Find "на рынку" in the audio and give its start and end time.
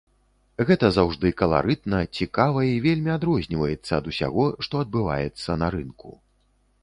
5.65-6.09